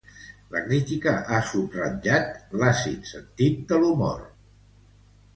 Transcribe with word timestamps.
La 0.53 0.61
crítica 0.67 1.11
ha 1.17 1.41
subratllat 1.49 2.31
l'àcid 2.61 3.05
sentit 3.09 3.61
de 3.73 3.79
l'humor. 3.83 4.23